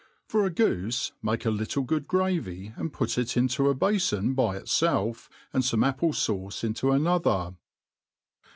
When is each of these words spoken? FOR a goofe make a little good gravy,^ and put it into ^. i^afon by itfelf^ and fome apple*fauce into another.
FOR 0.27 0.47
a 0.47 0.49
goofe 0.49 1.11
make 1.21 1.45
a 1.45 1.51
little 1.51 1.83
good 1.83 2.07
gravy,^ 2.07 2.75
and 2.75 2.91
put 2.91 3.19
it 3.19 3.37
into 3.37 3.61
^. 3.63 3.73
i^afon 3.77 4.35
by 4.35 4.57
itfelf^ 4.57 5.29
and 5.53 5.61
fome 5.61 5.85
apple*fauce 5.85 6.63
into 6.63 6.89
another. 6.91 7.53